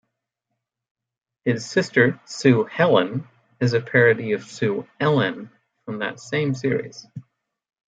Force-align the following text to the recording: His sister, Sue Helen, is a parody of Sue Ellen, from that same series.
His 1.45 1.63
sister, 1.69 2.19
Sue 2.25 2.63
Helen, 2.63 3.27
is 3.59 3.73
a 3.73 3.81
parody 3.81 4.31
of 4.31 4.41
Sue 4.43 4.87
Ellen, 4.99 5.51
from 5.85 5.99
that 5.99 6.19
same 6.19 6.55
series. 6.55 7.05